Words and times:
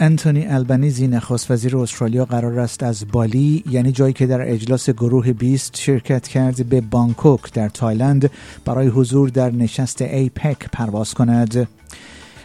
آنتونی 0.00 0.46
آلبانیزی 0.46 1.06
نخست 1.06 1.50
وزیر 1.50 1.76
استرالیا 1.76 2.24
قرار 2.24 2.58
است 2.60 2.82
از 2.82 3.06
بالی 3.12 3.64
یعنی 3.70 3.92
جایی 3.92 4.12
که 4.12 4.26
در 4.26 4.50
اجلاس 4.52 4.90
گروه 4.90 5.32
20 5.32 5.76
شرکت 5.76 6.28
کرد 6.28 6.68
به 6.68 6.80
بانکوک 6.80 7.52
در 7.52 7.68
تایلند 7.68 8.30
برای 8.64 8.86
حضور 8.86 9.28
در 9.28 9.50
نشست 9.50 10.02
APEC 10.02 10.68
پرواز 10.72 11.14
کند 11.14 11.68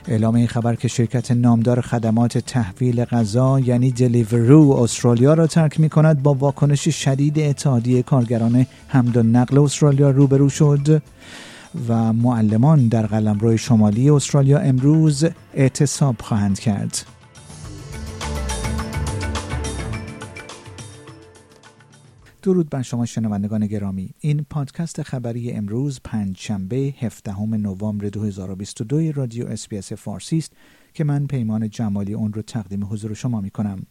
اعلام 0.08 0.36
این 0.36 0.48
خبر 0.48 0.76
که 0.76 0.88
شرکت 0.88 1.32
نامدار 1.32 1.82
خدمات 1.82 2.38
تحویل 2.38 3.06
غذا 3.06 3.60
یعنی 3.60 3.92
Deliveroo 3.92 4.72
استرالیا 4.72 5.34
را 5.34 5.48
ترک 5.48 5.80
می 5.80 5.90
کند 5.90 6.24
با 6.24 6.34
واکنش 6.34 6.90
شدید 6.90 7.40
اتحادیه 7.40 8.04
کارگران 8.04 8.66
حمل 8.88 9.18
و 9.18 9.24
نقل 9.24 9.58
استرالیا 9.58 10.10
روبرو 10.10 10.50
شد 10.50 11.02
و 11.90 12.14
معلمان 12.14 12.88
در 12.88 13.06
قلمرو 13.06 13.58
شمالی 13.58 14.10
استرالیا 14.10 14.60
امروز 14.60 15.26
اعتصاب 15.54 16.16
خواهند 16.22 16.60
کرد. 16.60 17.06
درود 22.42 22.70
بر 22.70 22.82
شما 22.82 23.06
شنوندگان 23.06 23.68
گرامی. 23.68 24.14
این 24.20 24.46
پادکست 24.50 25.02
خبری 25.02 25.52
امروز 25.52 26.00
پنج 26.04 26.38
شنبه 26.38 26.94
17 27.00 27.42
نوامبر 27.42 28.10
2022 28.10 29.12
رادیو 29.12 29.48
اسپیس 29.48 29.94
فارسی 29.94 30.38
است 30.38 30.54
که 30.94 31.04
من 31.04 31.28
پیمان 31.28 31.70
جمالی 31.70 32.14
اون 32.14 32.34
رو 32.34 32.42
تقدیم 32.42 32.86
حضور 32.86 33.14
شما 33.14 33.42
می 33.42 33.50
کنم 33.50 33.86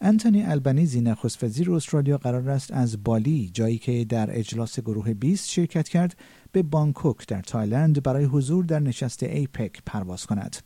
انتونی 0.00 0.42
البنیزی 0.42 1.00
نخست 1.00 1.44
وزیر 1.44 1.72
استرالیا 1.72 2.18
قرار 2.18 2.50
است 2.50 2.72
از 2.72 3.04
بالی 3.04 3.50
جایی 3.54 3.78
که 3.78 4.04
در 4.04 4.38
اجلاس 4.38 4.80
گروه 4.80 5.14
20 5.14 5.48
شرکت 5.48 5.88
کرد 5.88 6.16
به 6.52 6.62
بانکوک 6.62 7.26
در 7.26 7.42
تایلند 7.42 8.02
برای 8.02 8.24
حضور 8.24 8.64
در 8.64 8.80
نشست 8.80 9.22
ایپک 9.22 9.82
پرواز 9.86 10.26
کند. 10.26 10.56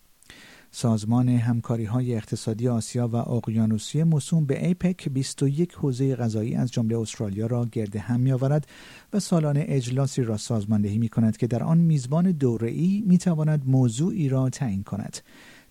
سازمان 0.74 1.28
همکاری 1.28 1.84
های 1.84 2.14
اقتصادی 2.14 2.68
آسیا 2.68 3.08
و 3.08 3.16
اقیانوسیه 3.16 4.02
موسوم 4.02 4.46
به 4.46 4.66
ایپک 4.66 5.08
21 5.08 5.74
حوزه 5.74 6.16
قضایی 6.16 6.54
از 6.54 6.72
جمله 6.72 6.98
استرالیا 6.98 7.46
را 7.46 7.66
گرد 7.72 7.96
هم 7.96 8.20
می 8.20 8.32
آورد 8.32 8.66
و 9.12 9.20
سالانه 9.20 9.64
اجلاسی 9.68 10.22
را 10.22 10.36
سازماندهی 10.36 10.98
می 10.98 11.08
کند 11.08 11.36
که 11.36 11.46
در 11.46 11.62
آن 11.62 11.78
میزبان 11.78 12.30
دوره‌ای 12.30 13.04
می 13.06 13.18
تواند 13.18 13.62
موضوعی 13.66 14.28
را 14.28 14.50
تعیین 14.50 14.82
کند. 14.82 15.16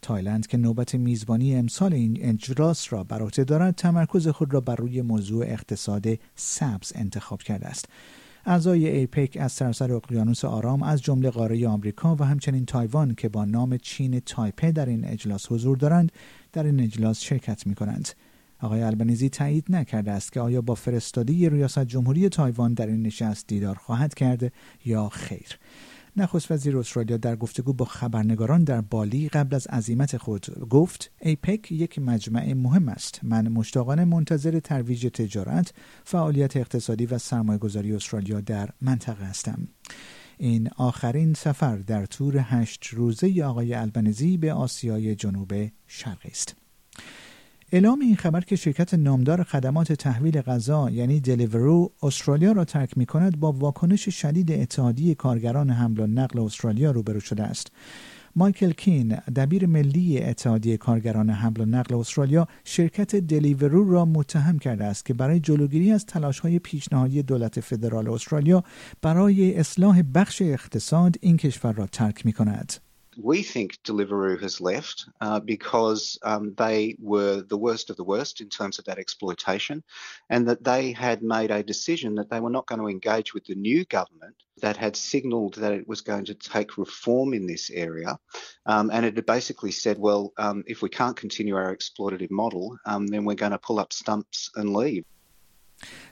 تایلند 0.01 0.47
که 0.47 0.57
نوبت 0.57 0.95
میزبانی 0.95 1.55
امسال 1.55 1.93
این 1.93 2.17
اجلاس 2.21 2.93
را 2.93 3.03
بر 3.03 3.21
عهده 3.21 3.43
دارد 3.43 3.75
تمرکز 3.75 4.27
خود 4.27 4.53
را 4.53 4.61
بر 4.61 4.75
روی 4.75 5.01
موضوع 5.01 5.45
اقتصاد 5.45 6.05
سبز 6.35 6.91
انتخاب 6.95 7.41
کرده 7.41 7.67
است 7.67 7.85
اعضای 8.45 8.87
ایپک 8.89 9.37
از 9.41 9.51
سراسر 9.51 9.93
اقیانوس 9.93 10.45
آرام 10.45 10.83
از 10.83 11.01
جمله 11.01 11.29
قاره 11.29 11.67
آمریکا 11.67 12.15
و 12.15 12.23
همچنین 12.23 12.65
تایوان 12.65 13.15
که 13.15 13.29
با 13.29 13.45
نام 13.45 13.77
چین 13.77 14.19
تایپه 14.19 14.71
در 14.71 14.85
این 14.85 15.05
اجلاس 15.05 15.51
حضور 15.51 15.77
دارند 15.77 16.11
در 16.53 16.63
این 16.63 16.79
اجلاس 16.79 17.21
شرکت 17.21 17.67
می 17.67 17.75
کنند. 17.75 18.09
آقای 18.61 18.81
البنیزی 18.81 19.29
تایید 19.29 19.65
نکرده 19.69 20.11
است 20.11 20.31
که 20.31 20.39
آیا 20.39 20.61
با 20.61 20.75
فرستاده 20.75 21.49
ریاست 21.49 21.79
جمهوری 21.85 22.29
تایوان 22.29 22.73
در 22.73 22.87
این 22.87 23.01
نشست 23.01 23.47
دیدار 23.47 23.75
خواهد 23.75 24.13
کرد 24.13 24.53
یا 24.85 25.09
خیر. 25.09 25.59
نخست 26.17 26.51
وزیر 26.51 26.77
استرالیا 26.77 27.17
در 27.17 27.35
گفتگو 27.35 27.73
با 27.73 27.85
خبرنگاران 27.85 28.63
در 28.63 28.81
بالی 28.81 29.29
قبل 29.29 29.55
از 29.55 29.67
عزیمت 29.67 30.17
خود 30.17 30.69
گفت 30.69 31.11
ایپک 31.21 31.71
یک 31.71 31.99
مجمع 31.99 32.53
مهم 32.53 32.89
است. 32.89 33.19
من 33.23 33.47
مشتاقانه 33.47 34.05
منتظر 34.05 34.59
ترویج 34.59 35.07
تجارت 35.07 35.73
فعالیت 36.03 36.57
اقتصادی 36.57 37.05
و 37.05 37.17
سرمایهگذاری 37.17 37.93
استرالیا 37.93 38.41
در 38.41 38.69
منطقه 38.81 39.25
هستم. 39.25 39.67
این 40.37 40.69
آخرین 40.77 41.33
سفر 41.33 41.77
در 41.77 42.05
تور 42.05 42.37
هشت 42.37 42.85
روزه 42.85 43.43
آقای 43.43 43.73
البنزی 43.73 44.37
به 44.37 44.53
آسیای 44.53 45.15
جنوب 45.15 45.53
شرقی 45.87 46.29
است. 46.29 46.60
اعلام 47.73 47.99
این 47.99 48.15
خبر 48.15 48.41
که 48.41 48.55
شرکت 48.55 48.93
نامدار 48.93 49.43
خدمات 49.43 49.93
تحویل 49.93 50.41
غذا 50.41 50.89
یعنی 50.89 51.19
دلیورو 51.19 51.91
استرالیا 52.03 52.51
را 52.51 52.65
ترک 52.65 52.97
می 52.97 53.05
کند 53.05 53.39
با 53.39 53.51
واکنش 53.51 54.09
شدید 54.09 54.51
اتحادیه 54.51 55.15
کارگران 55.15 55.69
حمل 55.69 55.99
و 55.99 56.07
نقل 56.07 56.39
استرالیا 56.39 56.91
روبرو 56.91 57.19
شده 57.19 57.43
است. 57.43 57.71
مایکل 58.35 58.71
کین 58.71 59.15
دبیر 59.35 59.65
ملی 59.65 60.23
اتحادیه 60.23 60.77
کارگران 60.77 61.29
حمل 61.29 61.61
و 61.61 61.65
نقل 61.65 61.95
استرالیا 61.95 62.47
شرکت 62.63 63.15
دلیورو 63.15 63.91
را 63.91 64.05
متهم 64.05 64.59
کرده 64.59 64.85
است 64.85 65.05
که 65.05 65.13
برای 65.13 65.39
جلوگیری 65.39 65.91
از 65.91 66.05
تلاش‌های 66.05 66.59
پیشنهادی 66.59 67.23
دولت 67.23 67.59
فدرال 67.59 68.09
استرالیا 68.09 68.63
برای 69.01 69.55
اصلاح 69.55 70.01
بخش 70.15 70.41
اقتصاد 70.41 71.15
این 71.21 71.37
کشور 71.37 71.71
را 71.71 71.85
ترک 71.85 72.25
می 72.25 72.33
کند. 72.33 72.90
We 73.17 73.43
think 73.43 73.77
Deliveroo 73.83 74.41
has 74.41 74.61
left 74.61 75.05
uh, 75.19 75.39
because 75.39 76.17
um, 76.23 76.53
they 76.55 76.95
were 76.99 77.41
the 77.41 77.57
worst 77.57 77.89
of 77.89 77.97
the 77.97 78.05
worst 78.05 78.39
in 78.39 78.49
terms 78.49 78.79
of 78.79 78.85
that 78.85 78.99
exploitation, 78.99 79.83
and 80.29 80.47
that 80.47 80.63
they 80.63 80.93
had 80.93 81.21
made 81.21 81.51
a 81.51 81.63
decision 81.63 82.15
that 82.15 82.29
they 82.29 82.39
were 82.39 82.49
not 82.49 82.67
going 82.67 82.79
to 82.79 82.87
engage 82.87 83.33
with 83.33 83.45
the 83.45 83.55
new 83.55 83.83
government 83.85 84.35
that 84.61 84.77
had 84.77 84.95
signalled 84.95 85.55
that 85.55 85.73
it 85.73 85.87
was 85.87 86.01
going 86.01 86.25
to 86.25 86.35
take 86.35 86.77
reform 86.77 87.33
in 87.33 87.47
this 87.47 87.69
area. 87.69 88.17
Um, 88.65 88.89
and 88.93 89.05
it 89.05 89.15
had 89.15 89.25
basically 89.25 89.71
said, 89.71 89.97
well, 89.97 90.31
um, 90.37 90.63
if 90.67 90.81
we 90.81 90.89
can't 90.89 91.17
continue 91.17 91.55
our 91.55 91.75
exploitative 91.75 92.31
model, 92.31 92.77
um, 92.85 93.07
then 93.07 93.25
we're 93.25 93.35
going 93.35 93.51
to 93.51 93.57
pull 93.57 93.79
up 93.79 93.91
stumps 93.91 94.51
and 94.55 94.73
leave. 94.73 95.05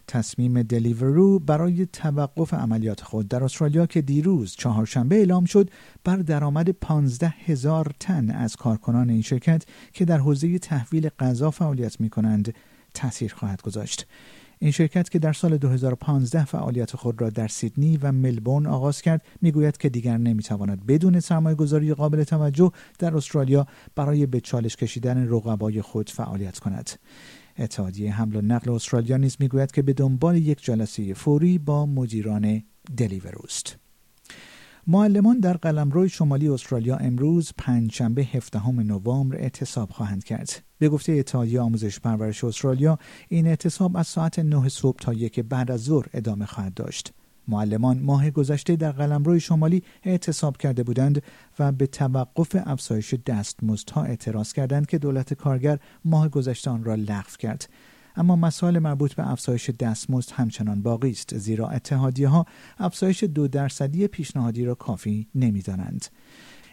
تصمیم 0.07 0.62
دلیورو 0.62 1.40
برای 1.40 1.85
توقف 1.85 2.53
عملیات 2.53 3.02
خود 3.02 3.28
در 3.28 3.44
استرالیا 3.44 3.85
که 3.85 4.02
دیروز 4.02 4.56
چهارشنبه 4.56 5.16
اعلام 5.16 5.46
شد 5.46 5.69
بر 6.03 6.16
درآمد 6.16 6.69
15 6.69 7.28
هزار 7.46 7.91
تن 8.00 8.31
از 8.31 8.56
کارکنان 8.56 9.09
این 9.09 9.22
شرکت 9.22 9.63
که 9.94 10.06
در 10.06 10.18
حوزه 10.18 10.59
تحویل 10.59 11.09
غذا 11.09 11.52
فعالیت 11.52 12.02
می 12.02 12.09
کنند 12.09 12.53
تاثیر 12.94 13.34
خواهد 13.34 13.62
گذاشت. 13.62 14.08
این 14.62 14.72
شرکت 14.72 15.09
که 15.09 15.19
در 15.19 15.34
سال 15.34 15.58
2015 15.58 16.46
فعالیت 16.46 16.96
خود 16.96 17.22
را 17.22 17.29
در 17.29 17.47
سیدنی 17.47 17.97
و 17.97 18.12
ملبورن 18.12 18.66
آغاز 18.66 19.02
کرد 19.02 19.22
می‌گوید 19.41 19.78
که 19.78 19.90
دیگر 19.90 20.18
نمی‌تواند 20.18 20.85
بدون 20.85 21.19
سرمایه 21.19 21.56
گذاری 21.56 21.94
قابل 21.94 22.24
توجه 22.24 22.72
در 23.00 23.18
استرالیا 23.18 23.68
برای 23.96 24.25
به 24.25 24.40
چالش 24.40 24.75
کشیدن 24.75 25.28
رقبای 25.29 25.81
خود 25.81 26.09
فعالیت 26.09 26.59
کند. 26.59 26.90
اتحادیه 27.59 28.14
حمل 28.14 28.36
و 28.36 28.42
نقل 28.42 28.72
استرالیا 28.72 29.18
نیز 29.18 29.38
می‌گوید 29.40 29.72
که 29.72 29.81
به 29.81 29.94
دنبال 29.94 30.38
یک 30.38 30.64
جلسه 30.64 31.14
فوری 31.14 31.58
با 31.58 31.86
مدیران 31.86 32.64
دلیوروست 32.97 33.78
معلمان 34.88 35.40
در 35.40 35.58
قلمرو 35.58 36.08
شمالی 36.08 36.47
استرالیا 36.47 36.96
امروز 36.96 37.53
پنجشنبه 37.58 38.24
17 38.24 38.70
نوامبر 38.70 39.36
اعتصاب 39.36 39.90
خواهند 39.90 40.24
کرد. 40.24 40.64
به 40.80 40.90
گفته 40.90 41.12
اتحادیه 41.12 41.62
آموزش 41.62 42.00
پرورش 42.00 42.44
استرالیا 42.44 43.00
این 43.28 43.47
اعتصاب 43.47 43.97
از 43.97 44.08
ساعت 44.08 44.40
9 44.40 44.70
صبح 44.70 44.97
تا 45.00 45.14
یک 45.14 45.40
بعد 45.40 45.72
از 45.72 45.84
ظهر 45.84 46.06
ادامه 46.14 46.46
خواهد 46.46 46.74
داشت. 46.74 47.14
معلمان 47.50 48.00
ماه 48.00 48.30
گذشته 48.30 48.76
در 48.76 48.92
قلمرو 48.92 49.40
شمالی 49.40 49.84
اعتصاب 50.04 50.58
کرده 50.58 50.84
بودند 50.84 51.24
و 51.60 51.72
به 51.72 51.88
توقف 51.88 52.56
افزایش 52.66 53.14
دستمزدها 53.14 54.04
اعتراض 54.04 54.54
کردند 54.54 54.88
که 54.88 54.98
دولت 54.98 55.34
کارگر 55.34 55.80
ماه 56.06 56.30
گذشته 56.30 56.72
آن 56.72 56.84
را 56.84 56.96
لغو 56.96 57.38
کرد 57.40 57.70
اما 58.16 58.36
مسائل 58.36 58.80
مربوط 58.80 59.14
به 59.14 59.32
افزایش 59.32 59.70
دستمزد 59.70 60.32
همچنان 60.32 60.82
باقی 60.82 61.12
است 61.12 61.38
زیرا 61.38 61.70
اتحادیه 61.70 62.28
ها 62.28 62.46
افزایش 62.78 63.24
دو 63.24 63.48
درصدی 63.48 64.08
پیشنهادی 64.08 64.66
را 64.66 64.76
کافی 64.76 65.28
نمی‌دانند 65.36 66.06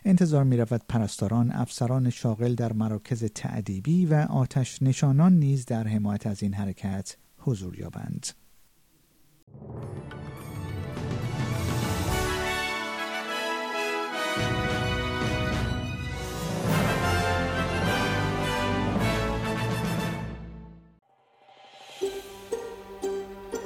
انتظار 0.04 0.44
می 0.44 0.56
رود 0.56 0.82
پرستاران 0.88 1.52
افسران 1.52 2.10
شاغل 2.10 2.54
در 2.54 2.72
مراکز 2.72 3.24
تعدیبی 3.24 4.06
و 4.06 4.14
آتش 4.14 4.82
نشانان 4.82 5.32
نیز 5.32 5.66
در 5.66 5.86
حمایت 5.86 6.26
از 6.26 6.42
این 6.42 6.54
حرکت 6.54 7.16
حضور 7.38 7.78
یابند. 7.78 8.45